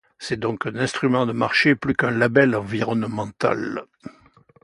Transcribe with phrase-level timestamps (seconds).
[0.17, 3.83] C'est donc un instrument de marché plus qu'un label environnemental.